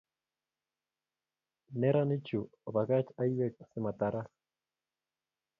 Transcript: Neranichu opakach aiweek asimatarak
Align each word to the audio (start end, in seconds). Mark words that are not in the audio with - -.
Neranichu 1.83 2.41
opakach 2.71 3.07
aiweek 3.21 3.55
asimatarak 3.67 4.29